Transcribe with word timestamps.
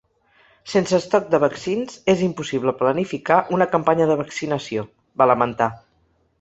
“Sense 0.71 0.95
estoc 1.03 1.27
de 1.35 1.39
vaccins, 1.43 1.99
és 2.15 2.25
impossible 2.29 2.75
planificar 2.81 3.39
una 3.59 3.71
campanya 3.77 4.11
de 4.15 4.19
vaccinació”, 4.25 4.91
va 5.23 5.33
lamentar. 5.35 5.73